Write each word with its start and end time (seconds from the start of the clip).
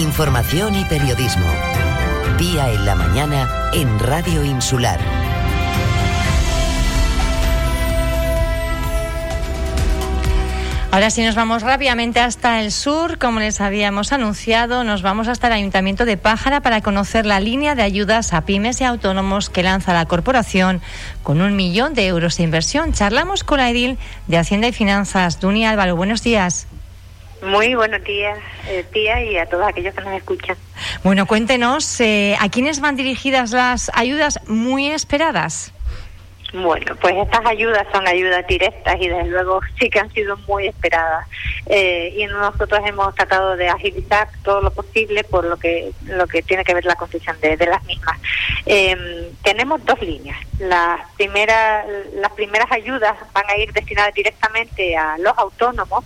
Información 0.00 0.74
y 0.76 0.84
periodismo. 0.86 1.46
Día 2.38 2.72
en 2.72 2.86
la 2.86 2.94
mañana 2.94 3.70
en 3.74 3.98
Radio 3.98 4.42
Insular. 4.42 4.98
Ahora 10.90 11.10
sí 11.10 11.22
nos 11.22 11.34
vamos 11.34 11.62
rápidamente 11.62 12.18
hasta 12.18 12.62
el 12.62 12.72
sur, 12.72 13.18
como 13.18 13.40
les 13.40 13.60
habíamos 13.60 14.14
anunciado, 14.14 14.84
nos 14.84 15.02
vamos 15.02 15.28
hasta 15.28 15.48
el 15.48 15.52
Ayuntamiento 15.52 16.06
de 16.06 16.16
Pájara 16.16 16.62
para 16.62 16.80
conocer 16.80 17.26
la 17.26 17.38
línea 17.38 17.74
de 17.74 17.82
ayudas 17.82 18.32
a 18.32 18.46
pymes 18.46 18.80
y 18.80 18.84
autónomos 18.84 19.50
que 19.50 19.62
lanza 19.62 19.92
la 19.92 20.06
corporación 20.06 20.80
con 21.22 21.42
un 21.42 21.56
millón 21.56 21.92
de 21.92 22.06
euros 22.06 22.38
de 22.38 22.44
inversión. 22.44 22.94
Charlamos 22.94 23.44
con 23.44 23.58
la 23.58 23.70
de 23.70 23.98
Hacienda 24.38 24.68
y 24.68 24.72
Finanzas, 24.72 25.40
Dunia 25.40 25.68
Álvaro. 25.68 25.94
Buenos 25.94 26.22
días. 26.22 26.66
Muy 27.42 27.74
buenos 27.74 28.04
días, 28.04 28.38
eh, 28.68 28.84
tía, 28.92 29.24
y 29.24 29.38
a 29.38 29.46
todos 29.46 29.66
aquellos 29.66 29.94
que 29.94 30.02
nos 30.02 30.14
escuchan. 30.14 30.56
Bueno, 31.02 31.26
cuéntenos, 31.26 32.00
eh, 32.00 32.36
¿a 32.38 32.48
quiénes 32.50 32.80
van 32.80 32.96
dirigidas 32.96 33.52
las 33.52 33.90
ayudas 33.94 34.40
muy 34.46 34.88
esperadas? 34.88 35.72
Bueno, 36.52 36.96
pues 37.00 37.14
estas 37.16 37.46
ayudas 37.46 37.86
son 37.92 38.08
ayudas 38.08 38.44
directas 38.46 38.96
y 39.00 39.08
desde 39.08 39.28
luego 39.28 39.60
sí 39.78 39.88
que 39.88 40.00
han 40.00 40.10
sido 40.10 40.36
muy 40.48 40.66
esperadas. 40.66 41.26
Eh, 41.66 42.12
y 42.16 42.26
nosotros 42.26 42.80
hemos 42.84 43.14
tratado 43.14 43.56
de 43.56 43.68
agilizar 43.68 44.28
todo 44.42 44.60
lo 44.60 44.72
posible 44.72 45.22
por 45.22 45.44
lo 45.44 45.56
que 45.56 45.92
lo 46.06 46.26
que 46.26 46.42
tiene 46.42 46.64
que 46.64 46.74
ver 46.74 46.84
la 46.84 46.96
construcción 46.96 47.38
de, 47.40 47.56
las 47.56 47.84
mismas. 47.84 48.18
Eh, 48.66 49.30
tenemos 49.44 49.84
dos 49.84 50.00
líneas. 50.02 50.38
Las 50.58 51.08
primeras, 51.16 51.86
las 52.14 52.32
primeras 52.32 52.70
ayudas 52.72 53.16
van 53.32 53.48
a 53.48 53.56
ir 53.56 53.72
destinadas 53.72 54.12
directamente 54.14 54.96
a 54.96 55.18
los 55.18 55.36
autónomos. 55.38 56.04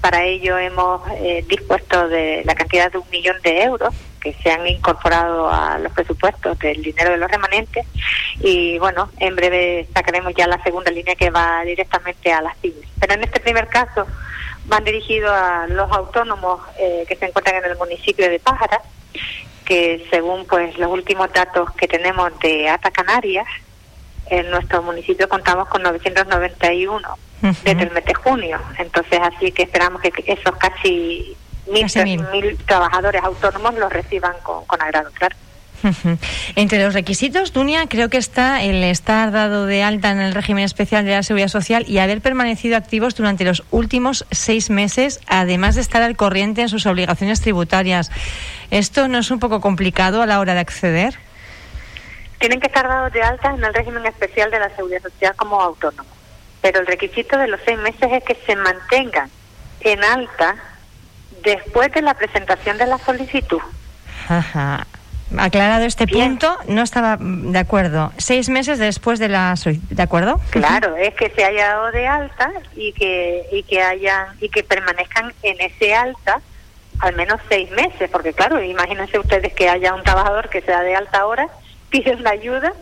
Para 0.00 0.24
ello 0.24 0.56
hemos 0.56 1.02
eh, 1.16 1.44
dispuesto 1.46 2.08
de 2.08 2.42
la 2.44 2.54
cantidad 2.54 2.90
de 2.90 2.98
un 2.98 3.10
millón 3.10 3.36
de 3.42 3.62
euros 3.62 3.94
que 4.24 4.32
se 4.42 4.50
han 4.50 4.66
incorporado 4.66 5.50
a 5.50 5.78
los 5.78 5.92
presupuestos 5.92 6.58
del 6.58 6.82
dinero 6.82 7.10
de 7.10 7.18
los 7.18 7.30
remanentes 7.30 7.86
y 8.40 8.78
bueno, 8.78 9.10
en 9.18 9.36
breve 9.36 9.86
sacaremos 9.92 10.32
ya 10.34 10.46
la 10.46 10.62
segunda 10.62 10.90
línea 10.90 11.14
que 11.14 11.28
va 11.28 11.62
directamente 11.62 12.32
a 12.32 12.40
las 12.40 12.56
pymes. 12.56 12.88
Pero 12.98 13.14
en 13.14 13.24
este 13.24 13.38
primer 13.40 13.68
caso 13.68 14.06
van 14.64 14.82
dirigidos 14.82 15.30
a 15.30 15.66
los 15.68 15.92
autónomos 15.92 16.62
eh, 16.78 17.04
que 17.06 17.16
se 17.16 17.26
encuentran 17.26 17.56
en 17.62 17.70
el 17.70 17.76
municipio 17.76 18.30
de 18.30 18.40
Pájara, 18.40 18.80
que 19.66 20.06
según 20.10 20.46
pues 20.46 20.78
los 20.78 20.90
últimos 20.90 21.30
datos 21.30 21.70
que 21.72 21.86
tenemos 21.86 22.32
de 22.40 22.70
Ata 22.70 22.90
Canarias, 22.90 23.46
en 24.30 24.50
nuestro 24.50 24.82
municipio 24.82 25.28
contamos 25.28 25.68
con 25.68 25.82
991 25.82 27.18
desde 27.62 27.82
el 27.82 27.90
mes 27.90 28.06
de 28.06 28.14
junio. 28.14 28.58
Entonces, 28.78 29.20
así 29.20 29.52
que 29.52 29.64
esperamos 29.64 30.00
que 30.00 30.10
esos 30.26 30.56
casi 30.56 31.36
mil, 31.66 32.58
trabajadores 32.66 33.22
autónomos 33.22 33.74
los 33.74 33.92
reciban 33.92 34.34
con, 34.42 34.64
con 34.64 34.80
agrado, 34.82 35.10
claro. 35.12 35.36
Entre 36.56 36.82
los 36.82 36.94
requisitos, 36.94 37.52
Dunia, 37.52 37.86
creo 37.88 38.08
que 38.08 38.16
está 38.16 38.62
el 38.62 38.82
estar 38.84 39.30
dado 39.32 39.66
de 39.66 39.82
alta 39.82 40.10
en 40.10 40.20
el 40.20 40.34
régimen 40.34 40.64
especial 40.64 41.04
de 41.04 41.12
la 41.12 41.22
seguridad 41.22 41.48
social 41.48 41.84
y 41.86 41.98
haber 41.98 42.20
permanecido 42.20 42.76
activos 42.76 43.14
durante 43.14 43.44
los 43.44 43.64
últimos 43.70 44.26
seis 44.30 44.70
meses, 44.70 45.20
además 45.26 45.74
de 45.74 45.82
estar 45.82 46.02
al 46.02 46.16
corriente 46.16 46.62
en 46.62 46.68
sus 46.68 46.86
obligaciones 46.86 47.40
tributarias. 47.40 48.10
¿Esto 48.70 49.08
no 49.08 49.18
es 49.18 49.30
un 49.30 49.40
poco 49.40 49.60
complicado 49.60 50.22
a 50.22 50.26
la 50.26 50.40
hora 50.40 50.54
de 50.54 50.60
acceder? 50.60 51.18
Tienen 52.38 52.60
que 52.60 52.66
estar 52.66 52.86
dados 52.86 53.12
de 53.12 53.22
alta 53.22 53.50
en 53.50 53.64
el 53.64 53.72
régimen 53.72 54.04
especial 54.06 54.50
de 54.50 54.58
la 54.58 54.74
seguridad 54.74 55.02
social 55.02 55.34
como 55.36 55.60
autónomos, 55.60 56.12
pero 56.60 56.80
el 56.80 56.86
requisito 56.86 57.38
de 57.38 57.48
los 57.48 57.60
seis 57.64 57.78
meses 57.78 58.10
es 58.12 58.24
que 58.24 58.36
se 58.46 58.56
mantengan 58.56 59.30
en 59.80 60.02
alta 60.02 60.56
después 61.44 61.92
de 61.92 62.02
la 62.02 62.14
presentación 62.14 62.78
de 62.78 62.86
la 62.86 62.98
solicitud. 62.98 63.60
Ajá. 64.28 64.86
Aclarado 65.36 65.84
este 65.84 66.06
punto, 66.06 66.56
no 66.68 66.82
estaba 66.82 67.16
de 67.18 67.58
acuerdo. 67.58 68.12
Seis 68.18 68.48
meses 68.48 68.78
después 68.78 69.18
de 69.18 69.28
la 69.28 69.56
solicitud, 69.56 69.96
¿de 69.96 70.02
acuerdo? 70.02 70.40
Claro, 70.50 70.96
es 70.96 71.14
que 71.14 71.30
se 71.30 71.44
haya 71.44 71.68
dado 71.68 71.90
de 71.92 72.06
alta 72.06 72.52
y 72.76 72.92
que 72.92 73.46
y 73.50 73.62
que 73.64 73.82
hayan 73.82 74.28
y 74.40 74.48
que 74.48 74.62
permanezcan 74.62 75.32
en 75.42 75.60
ese 75.60 75.94
alta 75.94 76.40
al 77.00 77.16
menos 77.16 77.40
seis 77.48 77.70
meses, 77.72 78.08
porque 78.10 78.32
claro, 78.32 78.62
imagínense 78.62 79.18
ustedes 79.18 79.52
que 79.54 79.68
haya 79.68 79.94
un 79.94 80.04
trabajador 80.04 80.48
que 80.48 80.60
sea 80.60 80.82
de 80.82 80.94
alta 80.94 81.18
ahora, 81.18 81.48
pide 81.90 82.16
la 82.20 82.30
ayuda 82.30 82.72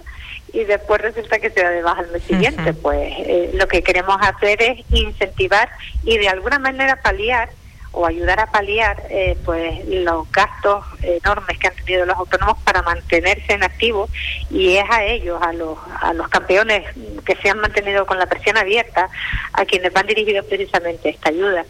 y 0.52 0.64
después 0.64 1.00
resulta 1.00 1.38
que 1.38 1.50
se 1.50 1.62
da 1.62 1.70
de 1.70 1.82
baja 1.82 2.00
al 2.00 2.10
mes 2.10 2.22
siguiente. 2.24 2.74
Pues 2.74 3.12
eh, 3.18 3.50
lo 3.54 3.66
que 3.68 3.82
queremos 3.82 4.16
hacer 4.20 4.62
es 4.62 4.84
incentivar 4.90 5.70
y 6.04 6.18
de 6.18 6.28
alguna 6.28 6.58
manera 6.58 6.96
paliar 6.96 7.48
o 7.92 8.06
ayudar 8.06 8.40
a 8.40 8.50
paliar 8.50 9.02
eh, 9.10 9.36
pues 9.44 9.86
los 9.86 10.30
gastos 10.32 10.84
enormes 11.02 11.58
que 11.58 11.68
han 11.68 11.74
tenido 11.74 12.06
los 12.06 12.16
autónomos 12.16 12.58
para 12.64 12.82
mantenerse 12.82 13.52
en 13.52 13.62
activo 13.62 14.08
y 14.50 14.76
es 14.76 14.84
a 14.90 15.04
ellos, 15.04 15.40
a 15.42 15.52
los, 15.52 15.78
a 16.00 16.12
los 16.14 16.28
campeones 16.28 16.84
que 17.24 17.36
se 17.36 17.50
han 17.50 17.58
mantenido 17.60 18.06
con 18.06 18.18
la 18.18 18.26
presión 18.26 18.56
abierta, 18.56 19.08
a 19.52 19.64
quienes 19.64 19.92
van 19.92 20.06
dirigidos 20.06 20.46
precisamente 20.46 21.10
esta 21.10 21.30
ayuda. 21.30 21.64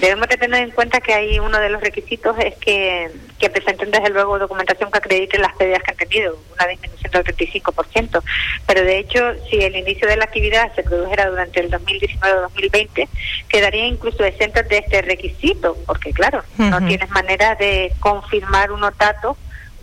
Debemos 0.00 0.28
de 0.28 0.36
tener 0.36 0.62
en 0.62 0.70
cuenta 0.70 1.00
que 1.00 1.14
hay 1.14 1.38
uno 1.38 1.58
de 1.58 1.70
los 1.70 1.80
requisitos 1.80 2.36
es 2.38 2.54
que, 2.56 3.10
que 3.38 3.50
presenten 3.50 3.90
desde 3.90 4.10
luego 4.10 4.38
documentación 4.38 4.90
que 4.90 4.98
acredite 4.98 5.38
las 5.38 5.54
pérdidas 5.54 5.82
que 5.82 5.90
han 5.90 5.96
tenido, 5.96 6.38
una 6.54 6.66
disminución 6.66 7.12
del 7.12 7.24
35%, 7.24 8.22
pero 8.66 8.82
de 8.82 8.98
hecho 8.98 9.20
si 9.48 9.56
el 9.56 9.76
inicio 9.76 10.06
de 10.08 10.16
la 10.16 10.24
actividad 10.24 10.74
se 10.74 10.82
produjera 10.82 11.28
durante 11.28 11.60
el 11.60 11.70
2019 11.70 12.38
o 12.38 12.42
2020, 12.42 13.08
quedaría 13.48 13.86
incluso 13.86 14.24
exento 14.24 14.62
de 14.62 14.78
este 14.78 15.02
requisito, 15.02 15.61
porque 15.86 16.12
claro, 16.12 16.42
no 16.58 16.78
tienes 16.86 17.10
manera 17.10 17.54
de 17.54 17.92
confirmar 18.00 18.72
unos 18.72 18.96
datos 18.98 19.36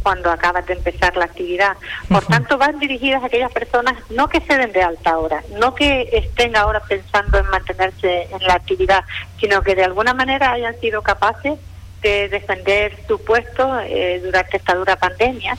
cuando 0.03 0.31
acabas 0.31 0.66
de 0.66 0.73
empezar 0.73 1.16
la 1.17 1.25
actividad. 1.25 1.75
Por 2.07 2.25
tanto, 2.25 2.57
van 2.57 2.79
dirigidas 2.79 3.22
a 3.23 3.28
aquellas 3.28 3.51
personas 3.51 3.95
no 4.09 4.28
que 4.28 4.41
se 4.41 4.57
den 4.57 4.72
de 4.72 4.81
alta 4.81 5.12
ahora, 5.12 5.44
no 5.59 5.75
que 5.75 6.09
estén 6.13 6.56
ahora 6.56 6.79
pensando 6.81 7.38
en 7.38 7.47
mantenerse 7.47 8.28
en 8.31 8.47
la 8.47 8.56
actividad, 8.56 9.03
sino 9.40 9.62
que 9.62 9.75
de 9.75 9.84
alguna 9.84 10.13
manera 10.13 10.51
hayan 10.51 10.79
sido 10.79 11.01
capaces 11.01 11.59
de 12.01 12.29
defender 12.29 12.97
su 13.07 13.23
puesto 13.23 13.79
eh, 13.81 14.21
durante 14.23 14.57
esta 14.57 14.75
dura 14.75 14.95
pandemia 14.95 15.57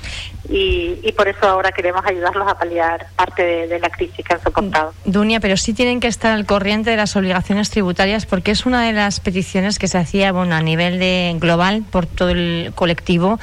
y, 0.52 1.12
por 1.12 1.28
eso 1.28 1.46
ahora 1.46 1.70
queremos 1.70 2.04
ayudarlos 2.04 2.48
a 2.48 2.58
paliar 2.58 3.06
parte 3.14 3.66
de, 3.68 3.78
la 3.78 3.88
crisis 3.90 4.24
que 4.24 4.34
han 4.34 4.42
soportado. 4.42 4.92
Dunia, 5.04 5.38
pero 5.38 5.56
sí 5.56 5.74
tienen 5.74 6.00
que 6.00 6.08
estar 6.08 6.32
al 6.32 6.44
corriente 6.44 6.90
de 6.90 6.96
las 6.96 7.14
obligaciones 7.14 7.70
tributarias 7.70 8.26
porque 8.26 8.50
es 8.50 8.66
una 8.66 8.84
de 8.84 8.92
las 8.92 9.20
peticiones 9.20 9.78
que 9.78 9.86
se 9.86 9.98
hacía 9.98 10.32
bueno, 10.32 10.54
a 10.56 10.60
nivel 10.60 10.98
de 10.98 11.36
global 11.38 11.84
por 11.88 12.06
todo 12.06 12.30
el 12.30 12.72
colectivo. 12.74 13.38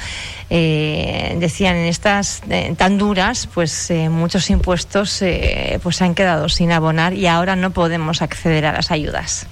Eh, 0.50 1.36
decían 1.40 1.76
en 1.76 1.86
estas 1.86 2.42
eh, 2.50 2.74
tan 2.78 2.98
duras, 2.98 3.48
pues 3.54 3.90
eh, 3.90 4.10
muchos 4.10 4.50
impuestos 4.50 5.24
pues 5.82 6.02
han 6.02 6.16
quedado 6.16 6.50
sin 6.50 6.72
abonar 6.72 7.14
y 7.14 7.28
ahora 7.28 7.56
no 7.56 7.72
podemos 7.72 8.22
acceder 8.22 8.66
a 8.66 8.74
las 8.74 8.92
ayudas. 8.92 9.48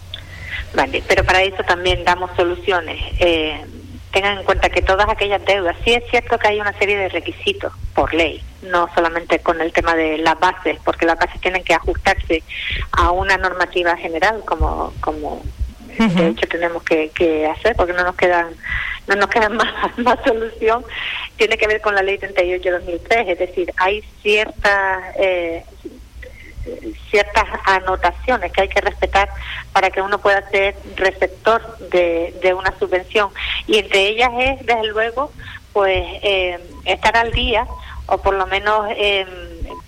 Vale, 0.76 1.04
pero 1.08 1.24
para 1.24 1.42
eso 1.42 1.64
también 1.64 2.04
damos 2.04 2.32
soluciones. 2.36 3.00
Eh, 3.20 3.64
tengan 4.12 4.38
en 4.40 4.46
cuenta 4.46 4.70
que 4.70 4.82
todas 4.82 5.08
aquellas 5.10 5.44
deudas, 5.46 5.76
sí 5.84 5.94
es 5.94 6.04
cierto 6.10 6.38
que 6.38 6.48
hay 6.48 6.60
una 6.62 6.72
serie 6.78 6.98
de 6.98 7.10
requisitos 7.10 7.74
por 7.94 8.14
ley, 8.14 8.42
no 8.62 8.90
solamente 8.96 9.40
con 9.40 9.60
el 9.60 9.74
tema 9.74 9.96
de 9.96 10.18
las 10.18 10.40
bases, 10.40 10.78
porque 10.86 11.06
las 11.06 11.20
bases 11.20 11.40
tienen 11.42 11.64
que 11.64 11.74
ajustarse 11.74 12.44
a 12.92 13.12
una 13.12 13.38
normativa 13.38 13.96
general, 13.98 14.42
como, 14.46 14.94
como 15.02 15.42
de 15.98 16.28
hecho 16.28 16.48
tenemos 16.48 16.84
que, 16.84 17.10
que, 17.10 17.46
hacer, 17.46 17.76
porque 17.76 17.94
no 17.94 18.04
nos 18.04 18.16
quedan 18.16 18.48
no 19.08 19.16
nos 19.16 19.28
queda 19.28 19.50
más, 19.50 19.98
más 19.98 20.20
solución, 20.26 20.84
tiene 21.38 21.58
que 21.58 21.68
ver 21.68 21.82
con 21.82 21.96
la 21.96 22.02
ley 22.02 22.18
38-2003, 22.18 23.30
es 23.30 23.40
decir, 23.40 23.74
hay 23.78 24.02
ciertas 24.22 25.16
eh, 25.18 25.64
ciertas 27.10 27.46
anotaciones 27.66 28.52
que 28.52 28.62
hay 28.62 28.68
que 28.68 28.82
respetar 28.82 29.30
para 29.72 29.90
que 29.90 30.02
uno 30.02 30.20
pueda 30.20 30.48
ser 30.50 30.76
receptor 30.96 31.78
de, 31.90 32.56
una 32.58 32.78
subvención. 32.80 33.30
Y 33.68 33.78
entre 33.78 34.08
ellas 34.08 34.32
es 34.38 34.66
desde 34.66 34.88
luego 34.88 35.32
pues 35.74 36.04
eh, 36.22 36.60
estar 36.86 37.18
al 37.18 37.32
día 37.32 37.68
o 38.08 38.18
por 38.18 38.34
lo 38.36 38.48
menos 38.48 38.88
eh, 38.96 39.26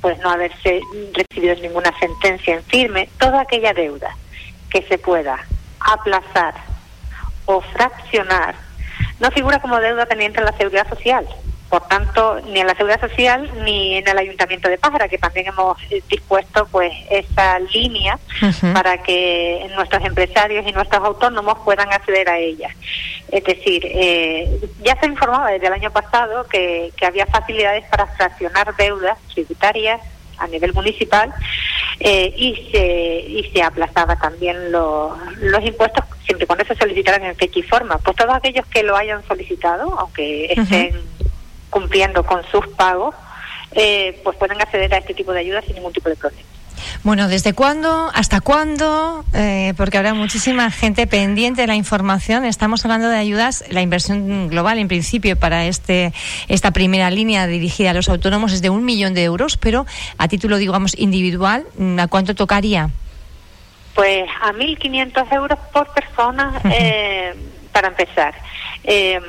pues 0.01 0.19
no 0.19 0.29
haberse 0.29 0.81
recibido 1.13 1.55
ninguna 1.55 1.97
sentencia 1.99 2.55
en 2.55 2.63
firme 2.63 3.09
toda 3.17 3.41
aquella 3.41 3.73
deuda 3.73 4.15
que 4.69 4.81
se 4.83 4.97
pueda 4.97 5.39
aplazar 5.79 6.55
o 7.45 7.61
fraccionar 7.61 8.55
no 9.19 9.31
figura 9.31 9.61
como 9.61 9.79
deuda 9.79 10.05
pendiente 10.05 10.39
en 10.39 10.45
la 10.45 10.57
seguridad 10.57 10.89
social 10.89 11.25
por 11.69 11.87
tanto, 11.87 12.39
ni 12.45 12.59
en 12.59 12.67
la 12.67 12.75
Seguridad 12.75 13.01
Social 13.01 13.49
ni 13.63 13.97
en 13.97 14.07
el 14.07 14.17
Ayuntamiento 14.17 14.69
de 14.69 14.77
Pájara, 14.77 15.09
que 15.09 15.17
también 15.17 15.47
hemos 15.47 15.77
eh, 15.89 16.01
dispuesto 16.09 16.67
pues 16.71 16.93
esa 17.09 17.59
línea 17.59 18.17
para 18.73 19.01
que 19.03 19.69
nuestros 19.75 20.03
empresarios 20.05 20.65
y 20.65 20.71
nuestros 20.71 21.03
autónomos 21.03 21.57
puedan 21.65 21.91
acceder 21.91 22.29
a 22.29 22.37
ella. 22.37 22.69
Es 23.29 23.43
decir, 23.43 23.81
eh, 23.85 24.59
ya 24.83 24.97
se 24.99 25.07
informaba 25.07 25.51
desde 25.51 25.67
el 25.67 25.73
año 25.73 25.91
pasado 25.91 26.45
que, 26.47 26.91
que 26.95 27.05
había 27.05 27.25
facilidades 27.25 27.85
para 27.89 28.07
fraccionar 28.07 28.75
deudas 28.77 29.17
tributarias 29.33 29.99
a 30.37 30.47
nivel 30.47 30.73
municipal 30.73 31.33
eh, 31.99 32.33
y 32.37 32.69
se 32.71 33.25
y 33.27 33.49
se 33.51 33.61
aplazaba 33.63 34.15
también 34.15 34.71
los, 34.71 35.17
los 35.39 35.65
impuestos 35.65 36.05
siempre 36.23 36.43
y 36.43 36.47
cuando 36.47 36.65
se 36.65 36.75
solicitaran 36.75 37.23
en 37.23 37.35
fecha 37.35 37.59
y 37.59 37.63
forma. 37.63 37.97
Pues 37.97 38.15
todos 38.15 38.35
aquellos 38.35 38.65
que 38.67 38.83
lo 38.83 38.95
hayan 38.95 39.25
solicitado, 39.27 39.97
aunque 39.99 40.53
estén 40.53 41.01
cumpliendo 41.77 42.23
con 42.23 42.43
sus 42.51 42.67
pagos, 42.69 43.13
eh, 43.73 44.19
pues 44.23 44.35
pueden 44.37 44.59
acceder 44.59 44.91
a 44.95 44.97
este 44.97 45.13
tipo 45.13 45.31
de 45.31 45.41
ayudas 45.41 45.63
sin 45.65 45.75
ningún 45.75 45.93
tipo 45.93 46.09
de 46.09 46.15
problema. 46.15 46.43
Bueno, 47.03 47.27
¿desde 47.27 47.53
cuándo? 47.53 48.09
¿Hasta 48.13 48.41
cuándo? 48.41 49.23
Eh, 49.33 49.73
porque 49.77 49.97
habrá 49.97 50.15
muchísima 50.15 50.71
gente 50.71 51.05
pendiente 51.05 51.61
de 51.61 51.67
la 51.67 51.75
información. 51.75 52.45
Estamos 52.45 52.83
hablando 52.83 53.09
de 53.09 53.17
ayudas, 53.17 53.63
la 53.69 53.81
inversión 53.81 54.47
global 54.47 54.79
en 54.79 54.87
principio 54.87 55.37
para 55.37 55.65
este 55.65 56.13
esta 56.47 56.71
primera 56.71 57.11
línea 57.11 57.45
dirigida 57.45 57.91
a 57.91 57.93
los 57.93 58.09
autónomos 58.09 58.53
es 58.53 58.61
de 58.63 58.71
un 58.71 58.83
millón 58.83 59.13
de 59.13 59.23
euros, 59.23 59.57
pero 59.57 59.85
a 60.17 60.27
título, 60.27 60.57
digamos, 60.57 60.97
individual, 60.97 61.65
¿a 61.99 62.07
cuánto 62.07 62.33
tocaría? 62.33 62.89
Pues 63.93 64.27
a 64.41 64.51
1.500 64.53 65.33
euros 65.33 65.59
por 65.71 65.87
persona 65.93 66.61
eh, 66.71 67.33
para 67.77 67.89
empezar. 67.89 68.33
Eh, 68.83 69.19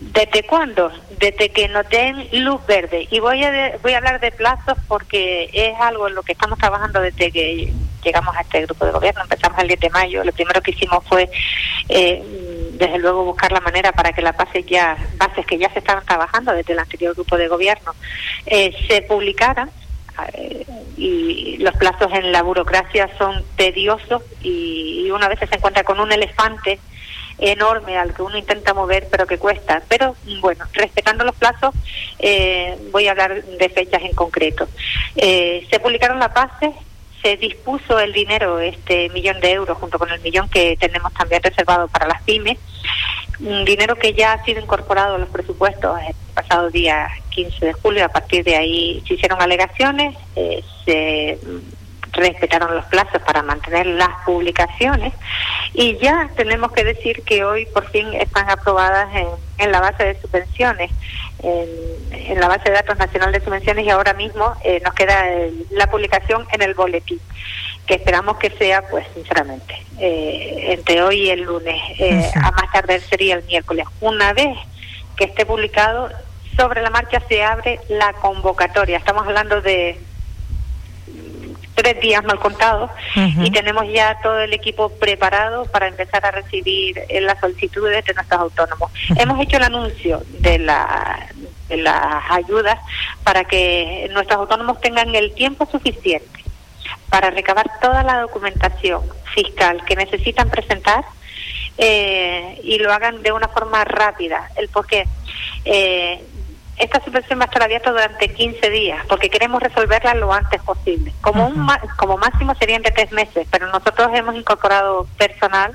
¿Desde 0.00 0.42
cuándo? 0.42 0.90
Desde 1.18 1.50
que 1.50 1.68
nos 1.68 1.88
den 1.88 2.26
luz 2.44 2.60
verde. 2.66 3.06
Y 3.08 3.20
voy 3.20 3.44
a, 3.44 3.78
voy 3.80 3.92
a 3.92 3.98
hablar 3.98 4.18
de 4.18 4.32
plazos 4.32 4.76
porque 4.88 5.48
es 5.52 5.78
algo 5.80 6.08
en 6.08 6.16
lo 6.16 6.24
que 6.24 6.32
estamos 6.32 6.58
trabajando 6.58 7.00
desde 7.00 7.30
que 7.30 7.72
llegamos 8.02 8.36
a 8.36 8.40
este 8.40 8.62
grupo 8.62 8.84
de 8.84 8.90
gobierno. 8.90 9.22
Empezamos 9.22 9.60
el 9.60 9.68
10 9.68 9.78
de 9.78 9.90
mayo. 9.90 10.24
Lo 10.24 10.32
primero 10.32 10.60
que 10.60 10.72
hicimos 10.72 11.04
fue, 11.06 11.30
eh, 11.88 12.20
desde 12.72 12.98
luego, 12.98 13.26
buscar 13.26 13.52
la 13.52 13.60
manera 13.60 13.92
para 13.92 14.12
que 14.12 14.22
las 14.22 14.36
bases, 14.36 14.66
ya, 14.66 14.96
bases 15.18 15.46
que 15.46 15.58
ya 15.58 15.72
se 15.72 15.78
estaban 15.78 16.04
trabajando 16.04 16.52
desde 16.52 16.72
el 16.72 16.80
anterior 16.80 17.14
grupo 17.14 17.36
de 17.36 17.46
gobierno 17.46 17.94
eh, 18.46 18.74
se 18.88 19.02
publicaran 19.02 19.70
eh, 20.34 20.66
y 20.96 21.58
los 21.58 21.76
plazos 21.76 22.12
en 22.12 22.32
la 22.32 22.42
burocracia 22.42 23.08
son 23.18 23.44
tediosos 23.54 24.22
y 24.42 25.08
una 25.12 25.28
vez 25.28 25.38
se 25.38 25.54
encuentra 25.54 25.84
con 25.84 26.00
un 26.00 26.10
elefante 26.10 26.80
enorme 27.38 27.96
al 27.96 28.14
que 28.14 28.22
uno 28.22 28.36
intenta 28.36 28.74
mover, 28.74 29.08
pero 29.10 29.26
que 29.26 29.38
cuesta. 29.38 29.82
Pero 29.88 30.14
bueno, 30.40 30.64
respetando 30.72 31.24
los 31.24 31.34
plazos, 31.36 31.74
eh, 32.18 32.78
voy 32.90 33.08
a 33.08 33.12
hablar 33.12 33.42
de 33.42 33.68
fechas 33.68 34.02
en 34.02 34.14
concreto. 34.14 34.68
Eh, 35.16 35.66
se 35.70 35.80
publicaron 35.80 36.18
las 36.18 36.32
bases, 36.32 36.70
se 37.22 37.36
dispuso 37.36 37.98
el 38.00 38.12
dinero, 38.12 38.58
este 38.58 39.08
millón 39.10 39.40
de 39.40 39.52
euros, 39.52 39.78
junto 39.78 39.98
con 39.98 40.10
el 40.10 40.20
millón 40.20 40.48
que 40.48 40.76
tenemos 40.78 41.12
también 41.14 41.42
reservado 41.42 41.88
para 41.88 42.08
las 42.08 42.22
pymes, 42.22 42.58
un 43.40 43.64
dinero 43.64 43.96
que 43.96 44.12
ya 44.12 44.32
ha 44.32 44.44
sido 44.44 44.60
incorporado 44.60 45.16
a 45.16 45.18
los 45.18 45.28
presupuestos 45.28 45.98
el 46.06 46.14
pasado 46.34 46.70
día 46.70 47.08
15 47.30 47.66
de 47.66 47.72
julio. 47.72 48.04
A 48.04 48.08
partir 48.08 48.44
de 48.44 48.56
ahí 48.56 49.02
se 49.06 49.14
hicieron 49.14 49.40
alegaciones, 49.40 50.16
eh, 50.36 50.62
se 50.84 51.38
respetaron 52.12 52.74
los 52.74 52.84
plazos 52.86 53.22
para 53.22 53.42
mantener 53.42 53.86
las 53.86 54.10
publicaciones 54.24 55.14
y 55.72 55.96
ya 55.96 56.28
tenemos 56.36 56.72
que 56.72 56.84
decir 56.84 57.22
que 57.22 57.44
hoy 57.44 57.66
por 57.66 57.90
fin 57.90 58.12
están 58.14 58.50
aprobadas 58.50 59.14
en, 59.14 59.28
en 59.58 59.72
la 59.72 59.80
base 59.80 60.04
de 60.04 60.20
subvenciones, 60.20 60.90
en, 61.42 62.38
la 62.38 62.48
base 62.48 62.68
de 62.68 62.76
datos 62.76 62.98
nacional 62.98 63.32
de 63.32 63.40
subvenciones 63.40 63.84
y 63.86 63.90
ahora 63.90 64.12
mismo 64.14 64.54
eh, 64.62 64.80
nos 64.84 64.94
queda 64.94 65.24
la 65.70 65.90
publicación 65.90 66.46
en 66.52 66.62
el 66.62 66.74
boletín 66.74 67.20
que 67.86 67.94
esperamos 67.94 68.36
que 68.38 68.50
sea, 68.50 68.82
pues 68.88 69.06
sinceramente, 69.14 69.74
eh, 69.98 70.72
entre 70.72 71.02
hoy 71.02 71.22
y 71.22 71.30
el 71.30 71.42
lunes, 71.42 71.80
eh, 71.98 72.30
a 72.36 72.50
más 72.52 72.70
tarde 72.72 73.00
sería 73.00 73.34
el 73.34 73.44
miércoles. 73.44 73.86
Una 74.00 74.32
vez 74.32 74.56
que 75.16 75.24
esté 75.24 75.44
publicado, 75.44 76.08
sobre 76.56 76.82
la 76.82 76.90
marcha 76.90 77.20
se 77.28 77.42
abre 77.42 77.80
la 77.88 78.12
convocatoria. 78.14 78.98
Estamos 78.98 79.26
hablando 79.26 79.60
de 79.62 79.98
tres 81.74 82.00
días 82.00 82.22
mal 82.24 82.38
contados 82.38 82.90
y 83.14 83.50
tenemos 83.50 83.84
ya 83.92 84.18
todo 84.22 84.40
el 84.40 84.52
equipo 84.52 84.90
preparado 84.90 85.64
para 85.66 85.88
empezar 85.88 86.24
a 86.26 86.30
recibir 86.30 87.00
eh, 87.08 87.20
las 87.20 87.40
solicitudes 87.40 88.04
de 88.04 88.14
nuestros 88.14 88.40
autónomos. 88.40 88.90
Hemos 89.16 89.40
hecho 89.40 89.56
el 89.56 89.64
anuncio 89.64 90.22
de, 90.40 90.58
la, 90.58 91.28
de 91.68 91.78
las 91.78 92.24
ayudas 92.30 92.78
para 93.24 93.44
que 93.44 94.08
nuestros 94.12 94.40
autónomos 94.40 94.80
tengan 94.80 95.14
el 95.14 95.32
tiempo 95.34 95.66
suficiente 95.70 96.44
para 97.08 97.30
recabar 97.30 97.70
toda 97.80 98.02
la 98.02 98.20
documentación 98.20 99.02
fiscal 99.34 99.84
que 99.84 99.96
necesitan 99.96 100.48
presentar 100.50 101.04
eh, 101.78 102.60
y 102.62 102.78
lo 102.78 102.92
hagan 102.92 103.22
de 103.22 103.32
una 103.32 103.48
forma 103.48 103.84
rápida. 103.84 104.50
El 104.56 104.68
por 104.68 104.86
qué. 104.86 105.06
Eh, 105.64 106.22
esta 106.82 107.02
subvención 107.04 107.38
va 107.38 107.44
a 107.44 107.46
estar 107.46 107.62
abierta 107.62 107.92
durante 107.92 108.28
15 108.28 108.70
días 108.70 109.04
porque 109.08 109.30
queremos 109.30 109.62
resolverla 109.62 110.14
lo 110.14 110.32
antes 110.32 110.60
posible. 110.62 111.12
Como, 111.20 111.46
un, 111.46 111.66
como 111.96 112.18
máximo 112.18 112.54
serían 112.56 112.82
de 112.82 112.90
tres 112.90 113.12
meses, 113.12 113.46
pero 113.50 113.68
nosotros 113.68 114.10
hemos 114.14 114.34
incorporado 114.34 115.06
personal 115.16 115.72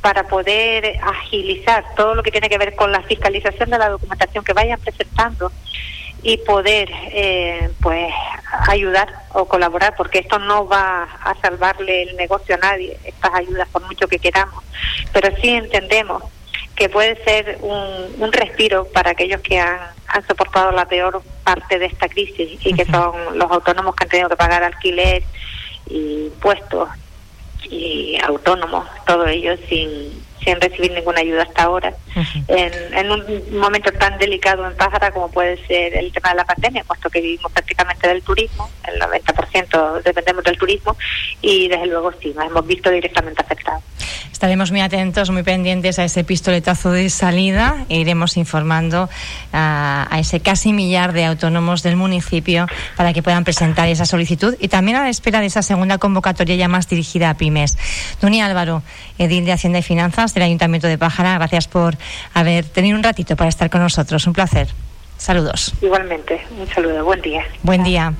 para 0.00 0.24
poder 0.28 0.98
agilizar 1.02 1.84
todo 1.96 2.14
lo 2.14 2.22
que 2.22 2.30
tiene 2.30 2.48
que 2.48 2.56
ver 2.56 2.76
con 2.76 2.92
la 2.92 3.02
fiscalización 3.02 3.70
de 3.70 3.78
la 3.78 3.88
documentación 3.88 4.44
que 4.44 4.52
vayan 4.52 4.78
presentando 4.80 5.50
y 6.22 6.36
poder 6.38 6.88
eh, 7.10 7.70
pues 7.80 8.12
ayudar 8.68 9.08
o 9.32 9.46
colaborar 9.46 9.94
porque 9.96 10.20
esto 10.20 10.38
no 10.38 10.66
va 10.66 11.02
a 11.02 11.34
salvarle 11.40 12.02
el 12.02 12.16
negocio 12.16 12.54
a 12.56 12.58
nadie 12.58 12.98
estas 13.04 13.34
ayudas 13.34 13.68
por 13.68 13.82
mucho 13.86 14.08
que 14.08 14.18
queramos 14.18 14.64
pero 15.12 15.34
sí 15.40 15.50
entendemos 15.50 16.24
que 16.78 16.88
puede 16.88 17.16
ser 17.24 17.58
un, 17.60 18.22
un 18.22 18.32
respiro 18.32 18.86
para 18.86 19.10
aquellos 19.10 19.40
que 19.40 19.58
han, 19.58 19.80
han, 20.06 20.26
soportado 20.28 20.70
la 20.70 20.86
peor 20.86 21.20
parte 21.42 21.76
de 21.76 21.86
esta 21.86 22.08
crisis 22.08 22.64
y 22.64 22.72
que 22.72 22.84
son 22.84 23.36
los 23.36 23.50
autónomos 23.50 23.96
que 23.96 24.04
han 24.04 24.10
tenido 24.10 24.28
que 24.28 24.36
pagar 24.36 24.62
alquiler 24.62 25.24
y 25.90 26.26
impuestos 26.26 26.88
y 27.64 28.16
autónomos, 28.22 28.86
todo 29.04 29.26
ello 29.26 29.56
sin, 29.68 30.22
sin 30.44 30.60
recibir 30.60 30.92
ninguna 30.92 31.20
ayuda 31.20 31.42
hasta 31.42 31.64
ahora, 31.64 31.92
en, 32.46 32.94
en, 32.94 33.10
un 33.10 33.58
momento 33.58 33.90
tan 33.92 34.16
delicado 34.16 34.64
en 34.64 34.76
Pájara 34.76 35.10
como 35.10 35.32
puede 35.32 35.56
ser 35.66 35.96
el 35.96 36.12
tema 36.12 36.30
de 36.30 36.36
la 36.36 36.44
pandemia, 36.44 36.84
puesto 36.84 37.10
que 37.10 37.20
vivimos 37.20 37.50
prácticamente 37.50 38.06
del 38.06 38.22
turismo, 38.22 38.70
el 38.86 39.00
90% 39.00 40.02
dependemos 40.02 40.44
del 40.44 40.56
turismo 40.56 40.96
y 41.42 41.66
desde 41.66 41.86
luego 41.86 42.12
sí, 42.22 42.32
nos 42.36 42.46
hemos 42.46 42.64
visto 42.68 42.88
directamente 42.88 43.42
afectados. 43.42 43.82
Estaremos 44.38 44.70
muy 44.70 44.82
atentos, 44.82 45.30
muy 45.30 45.42
pendientes 45.42 45.98
a 45.98 46.04
ese 46.04 46.22
pistoletazo 46.22 46.92
de 46.92 47.10
salida 47.10 47.84
e 47.88 47.98
iremos 47.98 48.36
informando 48.36 49.08
a, 49.52 50.06
a, 50.08 50.20
ese 50.20 50.38
casi 50.38 50.72
millar 50.72 51.12
de 51.12 51.24
autónomos 51.24 51.82
del 51.82 51.96
municipio 51.96 52.66
para 52.96 53.12
que 53.12 53.20
puedan 53.20 53.42
presentar 53.42 53.88
esa 53.88 54.06
solicitud 54.06 54.54
y 54.60 54.68
también 54.68 54.96
a 54.96 55.02
la 55.02 55.08
espera 55.08 55.40
de 55.40 55.46
esa 55.46 55.62
segunda 55.62 55.98
convocatoria 55.98 56.54
ya 56.54 56.68
más 56.68 56.88
dirigida 56.88 57.30
a 57.30 57.34
pymes. 57.34 57.76
Doni 58.20 58.40
Álvaro, 58.40 58.84
edil 59.18 59.44
de 59.44 59.50
Hacienda 59.50 59.80
y 59.80 59.82
Finanzas 59.82 60.34
del 60.34 60.44
Ayuntamiento 60.44 60.86
de 60.86 60.98
Pájara, 60.98 61.34
gracias 61.34 61.66
por 61.66 61.98
haber 62.32 62.64
tenido 62.64 62.96
un 62.96 63.02
ratito 63.02 63.34
para 63.34 63.48
estar 63.48 63.70
con 63.70 63.82
nosotros. 63.82 64.24
Un 64.28 64.34
placer. 64.34 64.68
Saludos. 65.16 65.74
Igualmente, 65.82 66.40
un 66.56 66.68
saludo. 66.68 67.04
Buen 67.04 67.20
día. 67.22 67.42
Buen 67.64 67.82
día. 67.82 68.14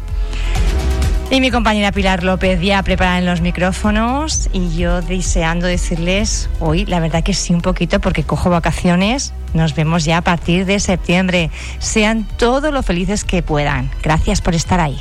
Y 1.30 1.42
mi 1.42 1.50
compañera 1.50 1.92
Pilar 1.92 2.24
López 2.24 2.58
ya 2.62 2.82
preparada 2.82 3.18
en 3.18 3.26
los 3.26 3.42
micrófonos 3.42 4.48
y 4.54 4.74
yo 4.74 5.02
deseando 5.02 5.66
decirles 5.66 6.48
hoy, 6.58 6.86
la 6.86 7.00
verdad 7.00 7.22
que 7.22 7.34
sí 7.34 7.52
un 7.52 7.60
poquito 7.60 8.00
porque 8.00 8.24
cojo 8.24 8.48
vacaciones, 8.48 9.34
nos 9.52 9.74
vemos 9.74 10.06
ya 10.06 10.16
a 10.16 10.22
partir 10.22 10.64
de 10.64 10.80
septiembre. 10.80 11.50
Sean 11.80 12.26
todo 12.38 12.72
lo 12.72 12.82
felices 12.82 13.24
que 13.24 13.42
puedan. 13.42 13.90
Gracias 14.02 14.40
por 14.40 14.54
estar 14.54 14.80
ahí. 14.80 14.98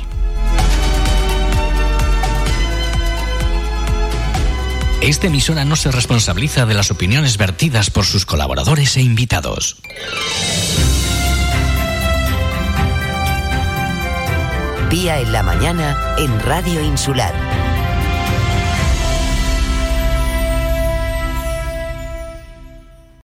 Esta 5.00 5.28
emisora 5.28 5.64
no 5.64 5.76
se 5.76 5.90
responsabiliza 5.90 6.66
de 6.66 6.74
las 6.74 6.90
opiniones 6.90 7.38
vertidas 7.38 7.88
por 7.88 8.04
sus 8.04 8.26
colaboradores 8.26 8.98
e 8.98 9.00
invitados. 9.00 9.78
Día 14.90 15.20
en 15.20 15.32
la 15.32 15.42
mañana 15.42 15.94
en 16.16 16.40
Radio 16.40 16.80
Insular 16.80 17.67